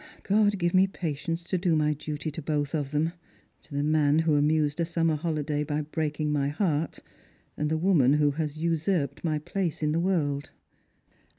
[0.23, 3.13] God give me patience to do my duty to both of them;
[3.61, 7.03] to the man who amused a summer hohday by breaking my heart,
[7.55, 10.49] and the woman who has usurped my place in the world."